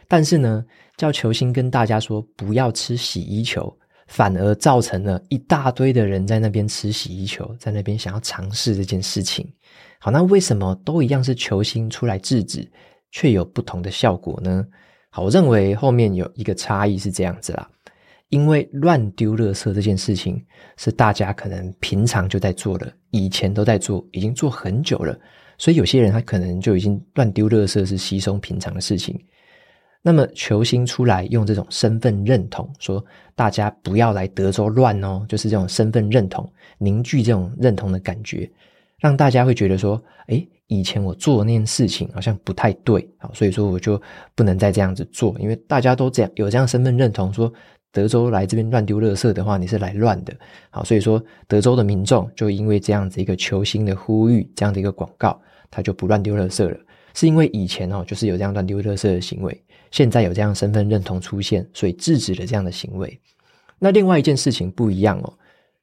[0.09, 0.65] 但是呢，
[0.97, 9.53] 叫球星跟大家说不要吃洗衣球，反而造成了一大堆的人在那边吃洗衣球，在那边想要尝试这件事情。
[9.99, 12.71] 好，那为什么都一样是球星出来制止，
[13.11, 14.65] 却有不同的效果呢？
[15.11, 17.69] 好，我认为后面有一个差异是这样子啦，
[18.29, 20.45] 因为乱丢垃圾这件事情
[20.77, 25.19] 是大家可能平常就在做了，以前都在做，已经做很久了，
[25.57, 29.19] 所以有些人他可能就已经乱丢垃圾是稀松平常的事情。
[30.03, 33.05] 那么球星出来用这种身份认同，说
[33.35, 38.49] 大家不要来德州乱哦，就是这种身份认同，凝聚这种认同的感觉。
[38.99, 44.01] 让大家会觉得说，诶，以前我做的那件事情好像不太对，啊，所以说我就
[44.35, 47.53] 不能再这样子做，因为大家都这样有这样身份认同，说
[47.93, 50.35] 德州来这边乱丢垃圾的话，你是来乱的，
[50.71, 56.77] 好，所以说德州的民众就因为这样子一个球星的呼吁，这样的一个广告，他就不乱丢垃圾了，
[57.15, 63.21] 是因为以前哦，就是有这样乱丢垃圾的行为，现在有这样身份认同出现，所以制止了这样的行为。
[63.79, 65.33] 那另外一件事情不一样哦。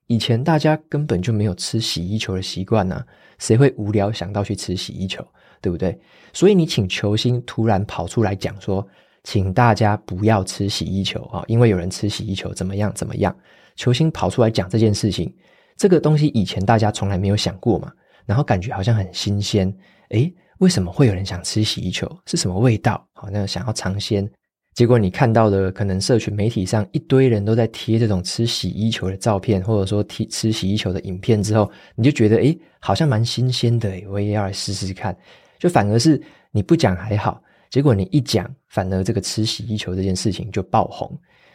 [0.08, 3.04] 以前大家根本就没有吃洗衣球的习惯呢，
[3.39, 5.26] 谁会无聊想到去吃洗衣球，
[5.62, 6.00] 对不对？
[6.34, 8.86] 所以你请球星突然跑出来讲说，
[9.24, 13.36] 请大家不要吃洗衣球啊，因为有人吃洗衣球怎么样怎么样。
[13.76, 15.34] 球星跑出来讲这件事情，
[15.78, 17.92] 这个东西以前大家从来没有想过嘛，
[18.26, 19.74] 然后感觉好像很新鲜，
[20.10, 22.10] 诶，为什么会有人想吃洗衣球？
[22.26, 23.08] 是什么味道？
[23.13, 24.30] 好，那想要尝鲜。
[24.74, 35.16] 结果你看到的可能社群媒体上一堆人都在贴这种吃洗衣球的照片，或者说贴吃洗衣球的影片之后，你就觉得诶，好像蛮新鲜的，我也要来试试看。
[35.60, 36.20] 就反而是
[36.52, 41.08] 你不讲还好，结果你一讲，反而这个吃洗衣球这件事情就爆红。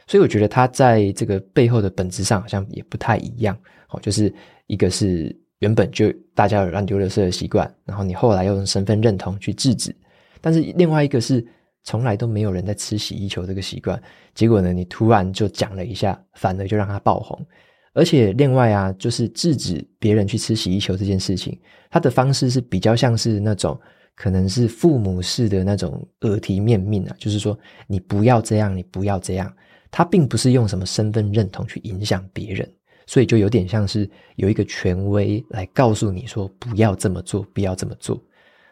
[0.06, 3.58] 所以我觉得它在这个背后的本质上好像也不太一样。
[3.88, 4.32] 好，就是
[4.68, 9.92] 一个是原本就大家有乱丢垃圾的习惯，然后你后来又用身份认同去制止，
[10.40, 11.44] 但是另外一个是。
[11.88, 13.98] 从来都没有人在吃洗衣球这个习惯，
[14.34, 17.46] 结果呢，你突然就讲了一下，反而就让它爆红。
[17.94, 21.58] 而且另外啊，就是制止别人去吃洗衣球这件事情，
[21.90, 23.80] 它的方式是比较像是那种
[24.14, 29.50] 可能是父母式的那种耳提面命啊，就是说你不要这样，你不要这样。
[29.90, 32.70] 他并不是用什么身份认同去影响别人，
[33.06, 38.22] 所以就有点像是有一个权威来告诉你说不要这么做，不要这么做。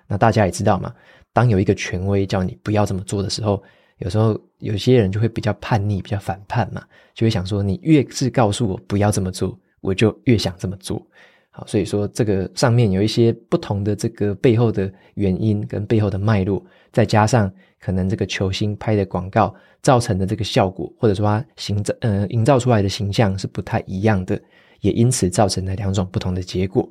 [0.07, 0.95] 那大家也知道嘛。
[1.37, 3.63] 当有一个权威叫你不要这么做的时候，
[3.99, 6.83] 有时候有些人就会比较叛逆、比较反叛嘛，
[7.15, 11.07] 就会想说，你越是告诉我不要这么做，我就越想这么做。
[11.51, 24.41] 好，所以说这个上面有一些不同的这个背后的原因跟背后的脉络，再加上可能这个球星拍的广告造成的这个效果，或者说他形造呃营造出来的形象是不太一样的，
[24.81, 26.89] 也因此造成了两种不同的结果。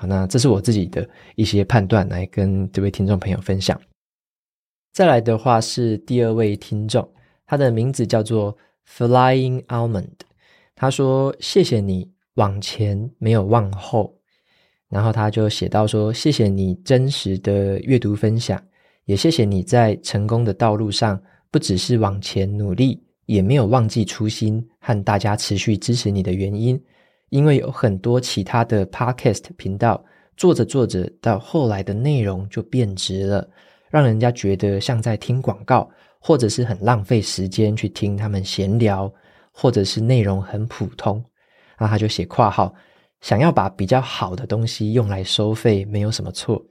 [0.00, 3.76] 好，那这是我自己的一些判断，来跟这位听众朋友分享。
[4.92, 7.06] 再来的话是第二位听众，
[7.44, 8.56] 他的名字叫做
[8.88, 10.20] Flying Almond。
[10.76, 14.16] 他说：“谢谢你往前没有往后。
[14.88, 18.62] 然后他就写到说：“谢谢你真实的阅读分享，
[19.04, 26.80] 也谢谢你在成功的道路上不只是往前努力，也没有忘记初心和大家持续支持你的原因。
[27.30, 30.04] 因为有很多其他的 Podcast 频道
[30.36, 33.48] 做着做着，到后来的内容就变质了，
[33.90, 35.88] 让人家觉得像在听广告，
[36.18, 39.12] 或者是很浪费时间去听他们闲聊，
[39.52, 41.24] 或者是内容很普通。”
[41.78, 42.74] 那他就写括号。
[43.20, 46.64] 想要把比较好的东西用来收费，没有什么错。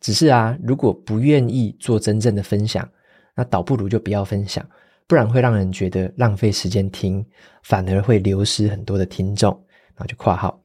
[0.00, 2.88] 只是啊，如果不愿意做真正的分享，
[3.36, 4.66] 那倒不如就不要分享，
[5.06, 7.22] 不然会让人觉得浪费时间听，
[7.62, 9.62] 反而会流失很多的听众。
[10.00, 10.58] 然后就括号，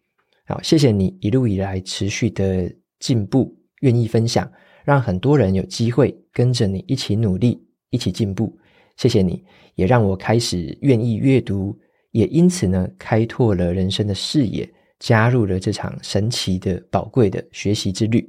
[0.48, 4.50] 好，谢谢你一路以来持续的进步，愿意分享，
[4.86, 8.58] 让很多人有机会跟着你一起努力，一起进步。
[8.96, 9.44] 谢谢你，
[9.76, 11.78] 也让我开始愿意阅读，
[12.12, 14.68] 也因此呢，开拓了人生的视野。
[14.98, 18.26] 加入了这场神奇的、宝贵的学习之旅。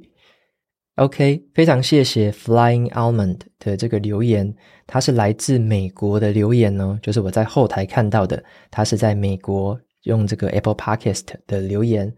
[0.95, 4.53] OK，非常谢谢 Flying Almond 的这个留言，
[4.85, 12.13] 它是来自美国的留言哦，就是我在后台看到的，它是在美国用这个 Apple Podcast 的留言。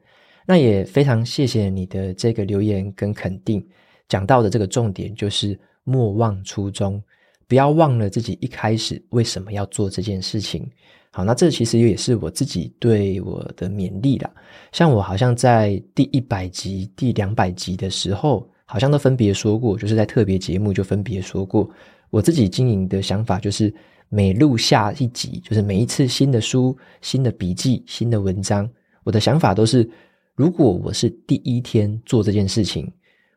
[0.45, 3.63] 那也非常谢谢你的这个留言跟肯定，
[4.07, 7.01] 讲到的这个重点就是莫忘初衷，
[7.47, 10.67] 不要忘了自己一开始为什么要做这件事情。
[11.11, 14.31] 好，那这其实也是我自己对我的勉励啦。
[14.71, 21.69] 像我好像在第一百集、第两百集的时候，好像都分别说过，就是在特别节目就分别说过，
[22.11, 23.73] 我自己经营的想法就是
[24.09, 28.67] 每录下一集，就是每一次新的书、新的笔记、新的文章，
[29.03, 29.87] 我的想法都是：
[30.35, 32.91] 如果我是第一天做这件事情，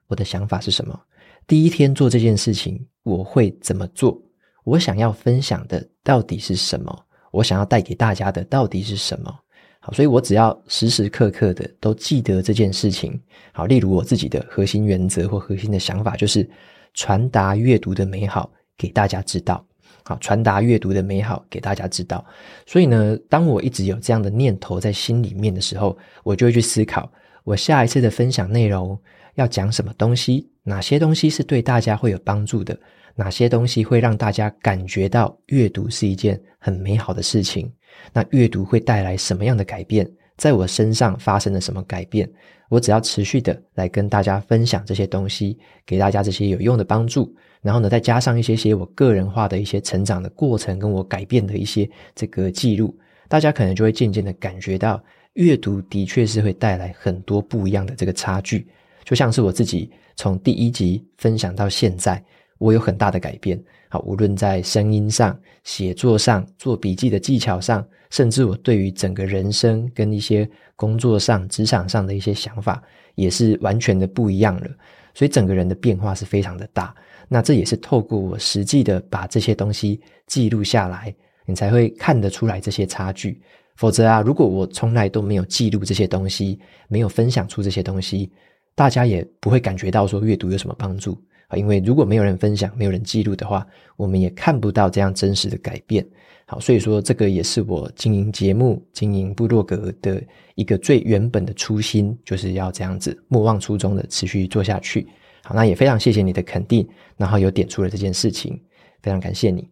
[0.07, 0.99] 我的想法是什么？
[1.47, 4.19] 第一天做这件事情，我会怎么做？
[4.65, 7.07] 我想要分享的到底是什么？
[7.31, 9.35] 我想要带给大家的到底是什么？
[9.81, 13.21] 好，所以我只要时时刻刻的都记得这件事情。
[13.53, 16.49] 好，例如我自己的核心原则或核心的想法就是
[16.95, 19.63] 传达阅读的美好给大家知道。
[20.05, 22.25] 好，传达阅读的美好给大家知道。
[22.67, 27.11] 所以呢，当我一直有这样的念头在心里面的时候，我就会去思考，
[27.45, 28.99] 我下一次的分享内容
[29.35, 32.79] 要讲什么东西，哪些东西是对大家会有帮助的。
[33.15, 37.71] 哪些东西会让大家感觉到阅读是一件很美好的事情？
[38.12, 40.11] 那阅读会带来什么样的改变？
[40.37, 42.31] 在我身上发生了什么改变？
[42.68, 55.03] 我只要持续的来跟大家分享这些东西，给大家这些有用的帮助，然后呢，再加上一些些我个人化的一些成长的过程，跟我改变的一些这个记录，大家可能就会渐渐的感觉到，
[55.35, 58.66] 阅读的确是会带来很多不一样的这个差距。
[59.05, 62.25] 就像是我自己从第一集分享到现在。
[62.62, 72.81] 我有很大的改变，好，无论在声音上、写作上、做笔记的技巧上，甚至我对于整个人生跟一些工作上、职场上的一些想法，
[73.16, 74.70] 也是完全的不一样了。
[75.12, 76.94] 所以整个人的变化是非常的大。
[77.29, 81.12] 那这也是透过我实际的把这些东西记录下来，
[81.44, 83.42] 你才会看得出来这些差距。
[83.75, 88.31] 否则啊，如果我从来都没有记录这些东西，没有分享出这些东西，
[88.77, 91.20] 大家也不会感觉到说阅读有什么帮助。
[91.57, 96.07] 因为如果没有人分享，没有人记录的话，我们也看不到这样真实的改变。
[96.47, 100.23] 好，所以说这个也是我经营节目、经营部落格的
[100.55, 105.07] 一个最原本的初心，就是要这样子莫忘初衷的持续做下去。
[105.45, 106.87] 好，那也非常谢谢你的肯定，
[107.17, 108.61] 然后有点出了这件事情，
[109.03, 109.69] 非常感谢你。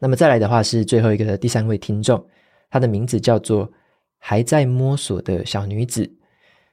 [0.00, 2.24] 那么再来的话是最后一个的第三位听众，
[2.70, 3.70] 她的名字叫做
[4.18, 6.10] 还在摸索的小女子。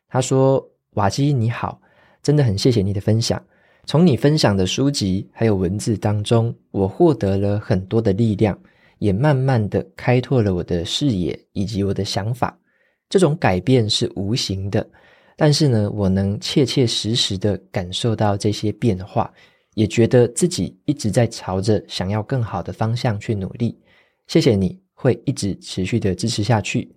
[0.10, 0.64] 她说
[0.96, 1.82] ：“瓦基你好，
[2.22, 3.42] 真的很谢谢你的分享。”
[3.88, 8.58] 从你分享的书籍还有文字当中，我获得了很多的力量，
[8.98, 12.58] 也慢慢的开拓了我的视野以及我的想法。
[13.08, 14.86] 这种改变是无形的，
[15.38, 19.32] 但是呢，我能切切实实的感受到这些变化，
[19.76, 23.78] 也觉得自己一直在朝着想要更好的方向去努力。
[24.26, 26.92] 谢谢你会一直持续的支持下去。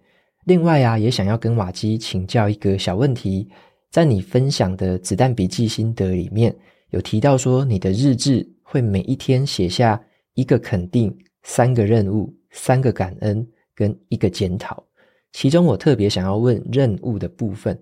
[0.46, 3.46] 另外啊，也想要跟瓦基请教一个小问题，
[3.90, 6.56] 在你分享的子弹笔记心得里面。
[6.90, 10.00] 有提到说，你的日志会每一天写下
[10.34, 14.82] 一个肯定、三个任务、三个感恩跟一个检讨。
[15.32, 17.78] 其中我特别想要问任务的部分，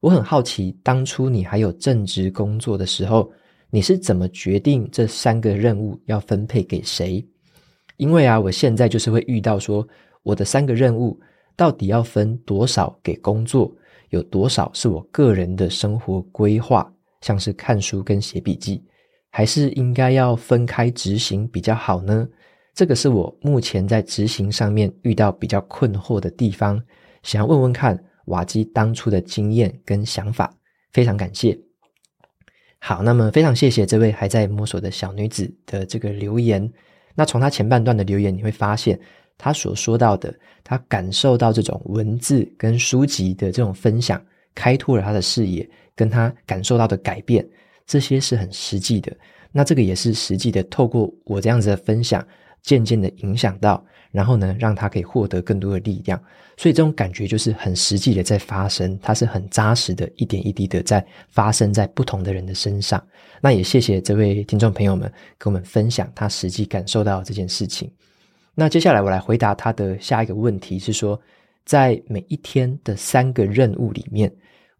[0.00, 3.32] 我很好奇，当初你还有正职工作的时候，
[3.70, 7.26] 你是怎么决定这三个任务要分配给谁？
[7.96, 9.86] 因为啊，我现在就是会遇到说，
[10.22, 11.18] 我的三个任务
[11.56, 13.74] 到底要分多少给工作，
[14.10, 16.92] 有多少是我个人的生活规划。
[17.20, 18.82] 像是看书跟写笔记，
[19.30, 22.28] 还是应该要分开执行比较好呢？
[22.74, 26.80] 这个是我目前在执行上面遇到比较困惑的地方，
[27.22, 30.50] 想要问问看瓦基当初的经验跟想法。
[30.92, 31.56] 非常感谢。
[32.78, 36.72] 好，那么非常谢谢这位还在摸索的小女子的这个留言。
[37.14, 38.98] 那从她前半段的留言，你会发现
[39.36, 45.68] 她所说到的，她感受到这种文字跟书籍的这种分享，开拓了她的视野，
[46.00, 47.46] 跟他感受到的改变，
[47.86, 49.14] 这些是很实际的。
[49.52, 52.26] 那这个也是实际的，透过我这样子的分享，
[52.62, 56.18] 渐渐的影响到，然后呢，让他可以获得更多的力量。
[56.56, 63.02] 所以这种感觉就是很实际的在发生，它是很扎实的，一点一滴的在发生在不同的人的身上。
[63.42, 67.90] 那也谢谢这位听众朋友们跟我们分享他实际感受到这件事情。
[68.54, 71.20] 那接下来我来回答他的下一个问题是说，
[71.64, 74.30] 在每一天的三个任务里面，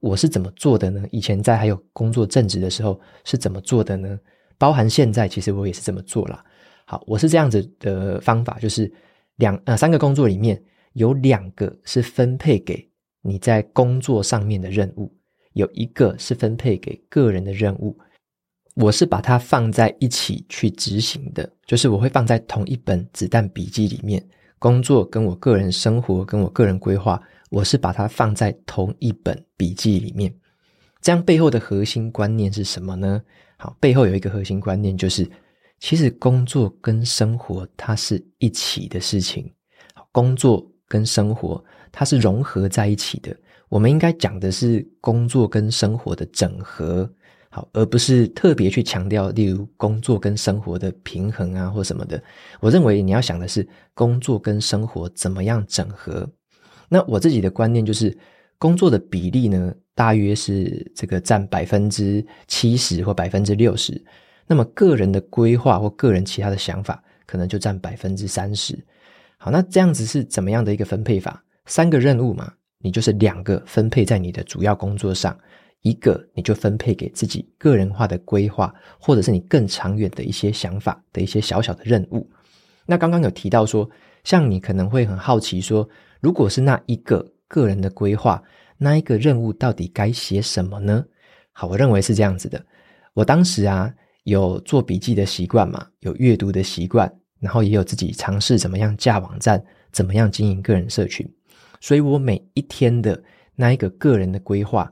[0.01, 1.03] 我是怎么做的呢？
[1.13, 4.19] 以前在还有工作正职的时候是怎么做的呢？
[4.59, 6.45] 包含现在，其实我也是这么做啦。
[6.87, 8.91] 好，我是这样子的方法，就是
[9.37, 10.63] 两呃三个工作里面
[10.95, 12.91] 有两个是分配给
[13.23, 15.15] 你在工作上面的任务，
[15.53, 17.97] 有一个是分配给个人的任务。
[18.77, 24.25] 我是把它放在一起去执行的，就是我会放在同一本子弹笔记里面，
[24.61, 30.33] 工作跟我个人生活跟我个人规划，我是把它放在同一本笔记里面。
[31.01, 33.23] 这样背后的核心观念是什么呢？
[33.57, 35.27] 好，背后有一个核心观念，就是
[35.79, 39.51] 其实工作跟生活它是一起的事情。
[40.13, 43.35] 工作跟生活它是融合在一起的。
[43.71, 47.11] 我们应该讲的是工作跟生活的整合，
[47.51, 52.23] 好，而不是特别去强调，例如工作跟生活的平衡啊，或什么的。
[52.61, 56.29] 我认为你要想的是工作跟生活怎么样整合。
[56.89, 58.17] 那我自己的观念就是。
[58.63, 63.99] 工作的比例呢，大约是这个占百分之七十或百分之六十。
[64.47, 68.79] 那么个人的规划或个人其他的想法，可能就占百分之三十。
[69.39, 71.43] 好，那这样子是怎么样的一个分配法？
[71.65, 75.35] 三个任务嘛，你就是两个分配在你的主要工作上，
[75.83, 82.29] 一个你就分配给自己个人化的规划，或者是你更长远的一些想法的一些小小的任务。
[82.87, 83.89] 那刚刚有提到说，
[84.25, 85.89] 像你可能会很好奇说，
[86.21, 87.33] 如果是那一个。
[87.51, 88.41] 个人的规划，
[88.79, 91.05] 那一个任务到底该写什么呢？
[91.51, 92.65] 好，我认为是这样子的。
[93.13, 99.61] 我当时啊，有做笔记的习惯嘛，有阅读的习惯，然后也有自己尝试怎么样架网站，
[99.91, 101.29] 怎么样经营个人社群。
[101.81, 103.21] 所以我每一天的
[103.57, 104.89] 那一个个人的规划，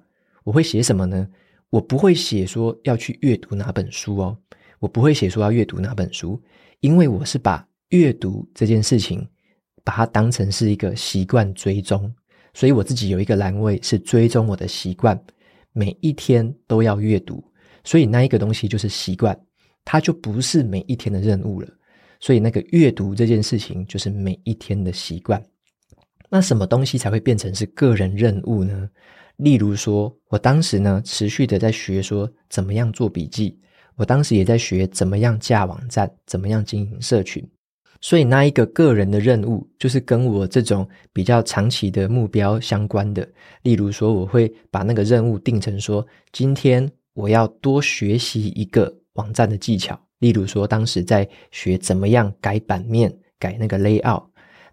[0.49, 1.29] 我会写什么呢？
[1.69, 4.39] 我不会写说要去阅读哪本书哦，
[4.79, 6.43] 我不会写说要阅读哪本书，
[6.81, 9.29] 因为我是把阅读这件事情，
[9.85, 12.11] 把它当成是一个习惯追踪。
[12.55, 15.23] 所以我自己有一个栏位是追踪我的习惯，
[15.75, 17.45] 每一天都要阅读，
[17.85, 19.39] 所以那一个东西就是习惯，
[19.85, 21.69] 它就不是每一天的任务了。
[22.21, 25.45] 所以那个阅读这件事情就是每一天的习惯。
[26.31, 28.89] 那什么东西才会变成是个人任务呢？
[29.39, 33.59] 例如说，我当时呢持续的在学说怎么样做笔记，
[33.97, 37.45] 我当时也在学怎么样架网站，怎么样经营社群。
[38.01, 43.29] 所以那一个个人的任务，就是跟我这种比较长期的目标相关的。
[43.63, 50.01] 例如说，我会把那个任务定成说，今天我要多学习一个网站的技巧。
[50.19, 54.25] 例如说，当时在学怎么样改版面、改那个 layout，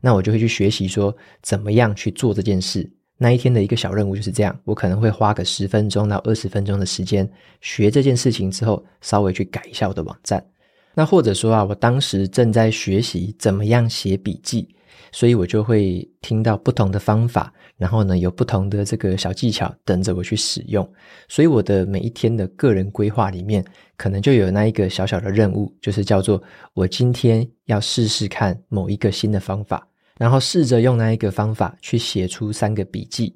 [0.02, 2.92] 那我就会去学习说怎么样去做这件事。
[3.18, 7.30] 那一天的一个小任务就是这样，我可能会花个十分钟到二十分钟的时间
[7.62, 10.46] 学这件事情之后，稍微去改一下我的网站。
[10.94, 14.68] 那或者说啊，我当时正在学习怎么样写笔记，
[15.12, 20.90] 所以我就会听到不同的方法，然后呢，有不同的这个小技巧等着我去使用。
[21.28, 23.64] 所以我的每一天的个人规划里面，
[23.98, 26.42] 可能就有那一个小小的任务，就是叫做
[26.74, 29.86] 我今天要试试看某一个新的方法，
[30.18, 33.36] 然后试着用那一个方法去写出三个笔记。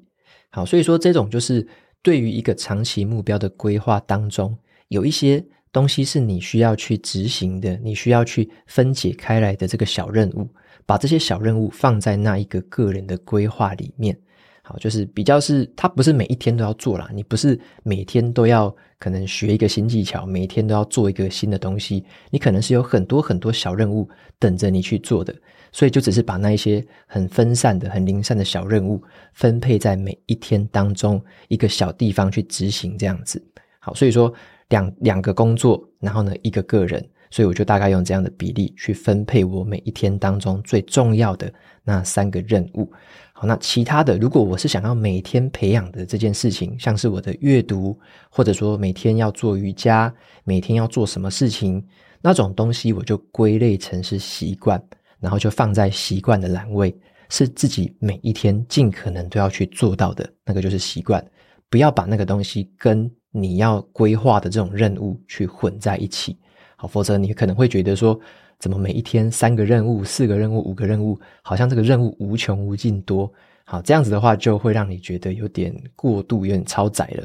[0.50, 1.66] 好，所以说这种就是
[2.02, 4.56] 对于一个长期目标的规划当中，
[4.88, 5.44] 有一些。
[5.72, 10.48] 东西是你需要去执行的，你需要去分解开来的这个小任务，
[10.84, 14.18] 把这些小任务放在那一个个人的规划里面。
[14.62, 24.08] 好，就是比较是，它不是每一天都要做啦，你不是每天都要可能学一个新技巧，每天都要做一个新的东西，你可能是有很多很多小任务
[24.40, 25.32] 等着你去做的，
[25.72, 29.02] 所以就只是把那一些很分散的、很零散的小任务
[29.34, 33.42] 分配在每一天当中一个小地方去执行，这样子。
[33.78, 34.32] 好，所以说。
[34.70, 41.52] 两两个工作，然后呢，一个个人，所以我就大概用这样的比例去分配我每一天当中最重要的
[41.82, 42.88] 那三个任务。
[43.32, 47.98] 好，那其他的，如果我是想要每天培养的这件事情，像是我的阅读，
[48.30, 50.14] 或者说每天要做瑜伽，
[50.44, 51.84] 每天要做什么事情，
[52.20, 54.80] 那种东西我就归类成是习惯，
[55.20, 56.94] 然后就放在习惯的栏位，
[57.28, 61.24] 是自己每一天尽可能都要去做到的，那个就是习惯。
[61.68, 66.36] 不要把那个东西跟你要规划的这种任务去混在一起。
[66.74, 68.18] 好，否则你可能会觉得说，
[68.58, 73.32] 怎么每一天三个任务、四个任务、五个任务，好像这个任务无穷无尽多。
[73.64, 77.24] 好，这样子的话就会让你觉得有点过度，有点超载了。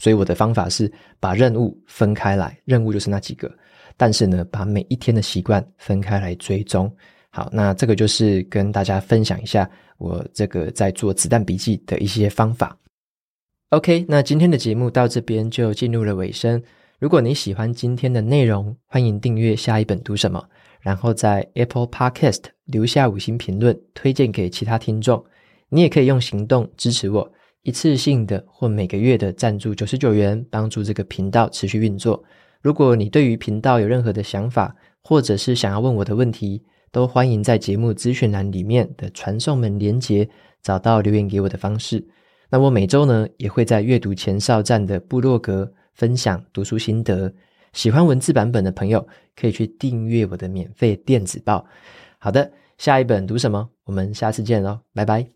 [0.00, 0.90] 所以我的方法是
[1.20, 3.48] 把任务分开来，任务就是那几个，
[3.96, 6.92] 但是呢，把每一天的习惯分开来追踪。
[7.34, 9.68] 好，那这个就是跟大家分享一下
[9.98, 12.78] 我这个在做子弹笔记的一些方法。
[13.70, 16.62] OK，那今天的节目到这边就进入了尾声。
[17.00, 20.48] 如果你喜欢今天的内容，欢迎订阅下一本读什么，
[20.80, 25.24] 然后在 Apple Podcast 留下五星评论，推荐给其他听众。
[25.70, 27.28] 你也可以用行动支持我，
[27.62, 32.22] 一次性的或每个月的赞助九十九元，帮助这个频道持续运作。
[32.62, 34.72] 如果你对于频道有任何的想法，
[35.02, 36.62] 或者是想要问我的问题，
[36.94, 40.28] 都欢迎在节目资讯栏里面的传送门连接
[40.62, 42.06] 找到留言给我的方式。
[42.48, 45.68] 那我每周呢也会在阅读前哨站的部落格。
[45.94, 47.32] 分享读书心得，
[47.72, 51.64] 喜欢文字版本的朋友可以去订阅我的免费电子报。
[52.18, 53.68] 好的，下一本读什么？
[53.84, 55.33] 我们下次见喽，拜拜。